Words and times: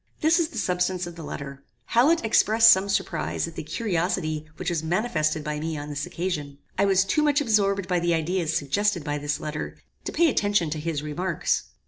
"This 0.21 0.39
is 0.39 0.47
the 0.47 0.57
substance 0.57 1.05
of 1.05 1.15
the 1.15 1.21
letter. 1.21 1.63
Hallet 1.89 2.25
expressed 2.25 2.71
some 2.71 2.89
surprize 2.89 3.47
at 3.47 3.53
the 3.53 3.61
curiosity 3.61 4.47
which 4.57 4.71
was 4.71 4.81
manifested 4.81 5.43
by 5.43 5.59
me 5.59 5.77
on 5.77 5.89
this 5.91 6.07
occasion. 6.07 6.57
I 6.75 6.85
was 6.85 7.05
too 7.05 7.21
much 7.21 7.39
absorbed 7.39 7.87
by 7.87 7.99
the 7.99 8.15
ideas 8.15 8.51
suggested 8.57 9.03
by 9.03 9.19
this 9.19 9.39
letter, 9.39 9.77
to 10.05 10.11
pay 10.11 10.27
attention 10.27 10.71
to 10.71 10.79
his 10.79 11.03
remarks. 11.03 11.65